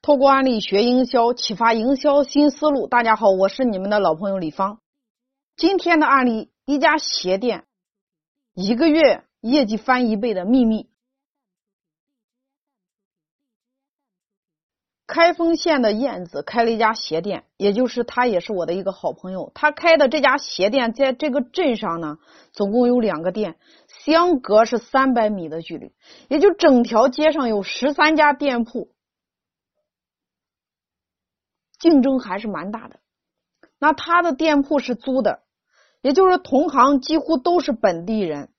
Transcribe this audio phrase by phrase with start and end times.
[0.00, 2.86] 透过案例学营销，启发营销新思路。
[2.86, 4.80] 大家好，我是你们的老朋友李芳。
[5.56, 7.64] 今天的案例，一家鞋店
[8.54, 10.88] 一个月业绩翻一倍的秘密。
[15.06, 19.50] 开封县的燕子开了一家鞋店，也就是他也是我的一个好朋友。
[19.54, 22.18] 他开的这家鞋店在这个镇上呢，
[22.52, 23.56] 总共有两个店，
[24.04, 25.92] 相隔是三百米的距离，
[26.28, 28.90] 也就整条街上有十三家店铺。
[31.78, 33.00] 竞争还是蛮大的。
[33.78, 35.40] 那他的店铺是租的，
[36.02, 38.50] 也就是同行几乎都是本地人，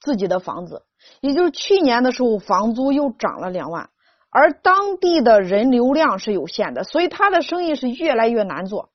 [0.00, 0.84] 自己的房子。
[1.20, 3.90] 也就是去年的时候，房租又涨了两万，
[4.30, 8.90] 而当地的人流量是有限的，所以他的生意是越来越难做。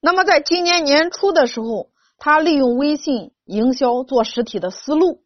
[0.00, 5.22] 那么在今年年初的时候，他利用微信营销做实体的思路。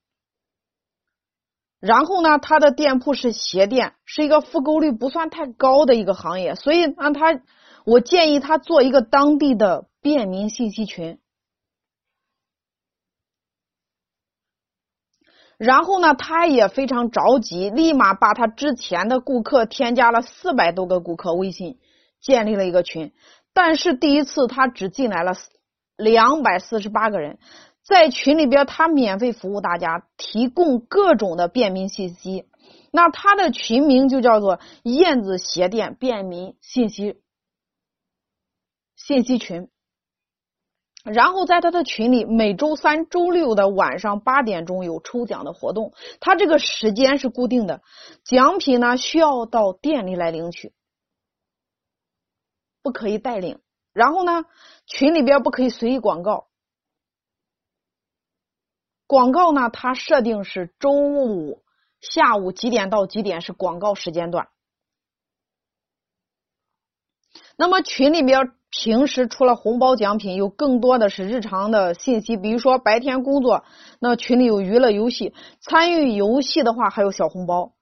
[1.80, 7.40] 然后呢，他的店铺是鞋店，是一个复购率不算太高的一个行业，所以让他，
[7.84, 11.18] 我建议他做一个当地的便民信息群。
[15.58, 21.78] 然后呢，他也非常着急，立马把他之前的顾客添加了四百多个顾客微信，
[22.20, 23.12] 建立了一个群。
[23.52, 25.34] 但是第一次他只进来了
[25.96, 27.38] 两百四十八个人。
[27.86, 32.48] 在群里边，他免费服务大家，提供各种的便民信息。
[32.90, 37.20] 那他的群名就叫做“燕子鞋店便民信息
[38.96, 39.68] 信息群”。
[41.04, 47.82] 然后在他的群里，每周三、周六的晚上八点钟有抽奖的活动，他这个时间是固定的，
[48.24, 50.72] 奖品呢需要到店里来领取，
[52.82, 53.60] 不可以代领。
[53.92, 54.44] 然后呢，
[54.86, 56.48] 群里边不可以随意广告。
[59.06, 59.70] 广告呢？
[59.70, 61.62] 它设定是周五
[62.00, 64.48] 下午几点到几点是广告时间段。
[67.56, 73.64] 那么群里边平时除了红包奖品，有更多的是日常的信息，比如说白天工作，
[74.00, 77.72] 那群里有娱乐游戏，参与游戏的话还有小红包。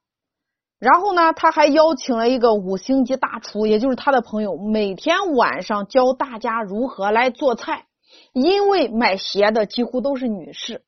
[0.77, 7.87] 然后呢，他还邀请了一个五星级大厨，也就是他的朋友，每天晚上教大家如何来做菜。
[8.31, 10.83] 因为买鞋的几乎都是女士。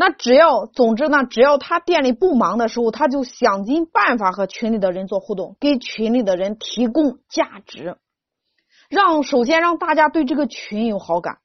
[0.00, 7.96] 那只要，总之呢，只要他店里不忙的时候，他就想尽办法和群里的人做互动，给群里的人提供价值，
[8.88, 11.38] 让首先让大家对这个群有好感。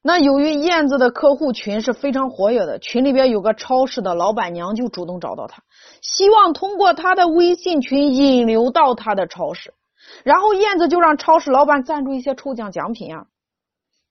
[0.00, 5.64] 那由于燕子的客户群是非常活跃的，群里边有个超市的老板娘就主动找到他，
[6.02, 9.74] 希望通过他的微信群引流到他的超市，
[10.22, 13.26] 然后燕子就让超市老板赞助一些抽奖奖品啊，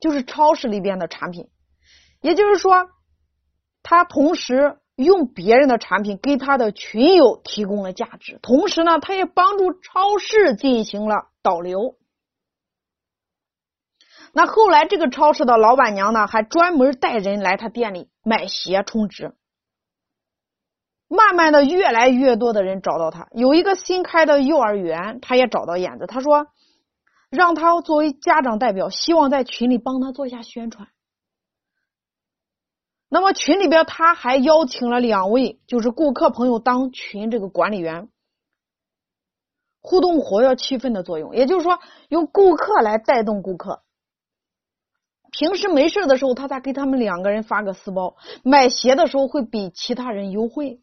[0.01, 1.47] 就是超市里边的产品。
[2.22, 2.90] 也就是说，
[3.84, 11.98] 他同时用别人的产品给他的群友提供了价值，同时呢，他也帮助超市进行了导流。
[14.34, 19.36] 那后来这个超市的老板娘呢，还专门带人来他店里买鞋充值。
[21.09, 23.28] 慢慢的，越来越多的人找到他。
[23.32, 26.48] 有一个新开的幼儿园，他也找到燕子，他说
[27.30, 30.88] 让他作为家长代表，希望在群里帮他做一下宣传。
[33.13, 38.07] 那么群里边他还邀请了两位，就是顾客朋友当群这个管理员，
[39.81, 41.35] 互动活跃气氛的作用。
[41.35, 43.83] 也就是说，由顾客来带动顾客。
[45.29, 50.81] 平时没事的时候，他再给他们两个人发个私包，买鞋的时候会比其他人优惠。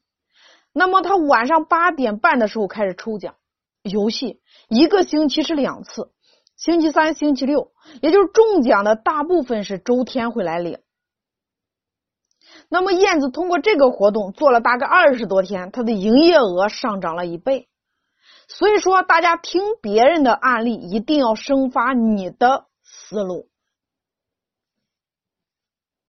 [0.74, 3.36] 那么他晚上八点半的时候开始抽奖
[3.82, 6.12] 游戏，一个星期是两次，
[6.56, 7.72] 星期三、星期六，
[8.02, 10.78] 也就是中奖的大部分是周天会来领。
[12.70, 17.68] 那么燕子通过这个活动做了大概二十多天，它的营业额上涨了一倍。
[18.46, 23.47] 所以说，大家听别人的案例，一定要生发你的思路。